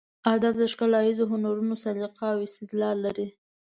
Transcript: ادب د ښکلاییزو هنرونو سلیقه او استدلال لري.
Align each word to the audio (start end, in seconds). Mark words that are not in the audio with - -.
ادب 0.33 0.53
د 0.59 0.63
ښکلاییزو 0.73 1.23
هنرونو 1.31 1.73
سلیقه 1.83 2.25
او 2.33 2.39
استدلال 2.47 2.97
لري. 3.05 3.27